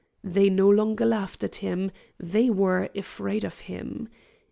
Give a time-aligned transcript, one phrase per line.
[0.23, 4.07] They no longer laughed at him, they were afraid of him.